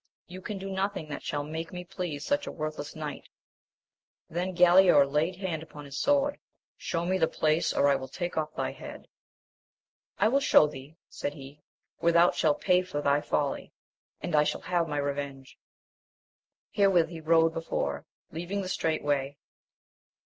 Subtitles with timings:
[0.35, 3.29] —You can do nothing that shall make me please such a worthless knight.
[4.31, 6.39] Then Galaor laid hand upon his sword;—
[6.75, 9.07] Shew me the place, or I will take off thy head.
[10.17, 11.61] I will shew thee, said he,
[11.99, 13.73] where thou shalt pay for thy folly,
[14.21, 15.59] and I shall have my revenge.
[16.71, 19.37] Herewith he rode before, leaving the straight way.